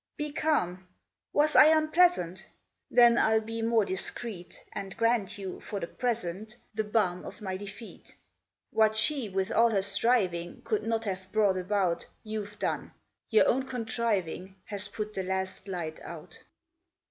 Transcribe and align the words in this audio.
"Be 0.17 0.31
calm? 0.31 0.87
Was 1.31 1.55
I 1.55 1.67
unpleasant? 1.67 2.47
Then 2.89 3.19
I'll 3.19 3.39
be 3.39 3.61
more 3.61 3.85
discreet, 3.85 4.65
And 4.73 4.97
grant 4.97 5.37
you, 5.37 5.59
for 5.59 5.79
the 5.79 5.85
present, 5.85 6.55
The 6.73 6.83
balm 6.83 7.23
of 7.23 7.39
my 7.39 7.55
defeat: 7.55 8.15
What 8.71 8.95
she, 8.95 9.29
with 9.29 9.51
all 9.51 9.69
her 9.69 9.83
striving, 9.83 10.63
Could 10.63 10.81
not 10.81 11.05
have 11.05 11.31
brought 11.31 11.57
about, 11.57 12.07
You've 12.23 12.57
done. 12.57 12.93
Your 13.29 13.47
own 13.47 13.67
contriving 13.67 14.55
Has 14.65 14.87
put 14.87 15.13
the 15.13 15.21
last 15.21 15.67
light 15.67 15.99
out. 16.01 16.41